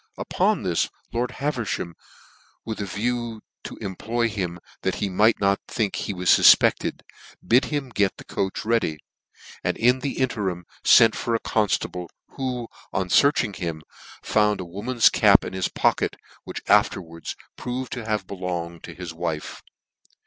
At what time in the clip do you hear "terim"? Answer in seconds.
10.29-10.63